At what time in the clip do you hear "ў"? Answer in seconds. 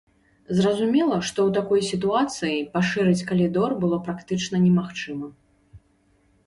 1.49-1.57